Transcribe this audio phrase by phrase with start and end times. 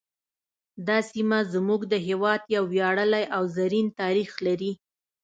[0.87, 4.71] دا سیمه زموږ د هیواد یو ویاړلی او زرین تاریخ لري